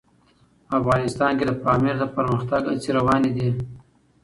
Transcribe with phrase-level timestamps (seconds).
[0.79, 3.49] افغانستان کې د پامیر د پرمختګ هڅې روانې دي.